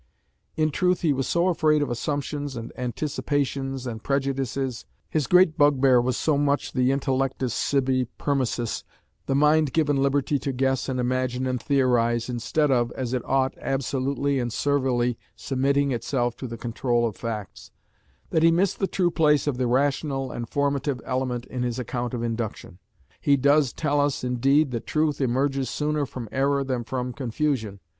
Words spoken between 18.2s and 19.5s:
that he missed the true place